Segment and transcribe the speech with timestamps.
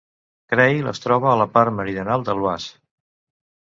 [0.53, 2.77] Creil es troba a la part meridional de l'Oise.